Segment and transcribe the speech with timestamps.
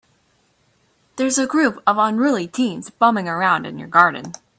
[1.17, 4.33] There's a group of unruly teens bumming around in your garden.